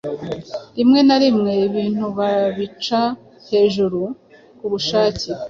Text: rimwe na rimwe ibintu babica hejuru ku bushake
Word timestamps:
rimwe 0.77 0.99
na 1.07 1.15
rimwe 1.23 1.51
ibintu 1.67 2.05
babica 2.17 3.01
hejuru 3.49 4.01
ku 4.57 4.65
bushake 4.71 5.27